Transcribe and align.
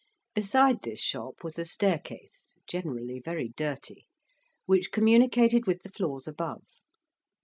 Beside 0.33 0.81
this 0.81 0.99
shop 0.99 1.43
was 1.43 1.59
a 1.59 1.63
staircase, 1.65 2.57
generally 2.65 3.19
very 3.19 3.49
dirty, 3.49 4.07
which 4.65 4.91
communicated 4.91 5.67
with 5.67 5.83
the 5.83 5.89
floors 5.91 6.27
above. 6.27 6.63